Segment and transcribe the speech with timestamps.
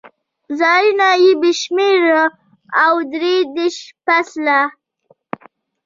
[0.59, 1.07] ځایونه
[1.41, 2.23] بې شمېره
[2.93, 4.47] و، درې دېرشم فصل.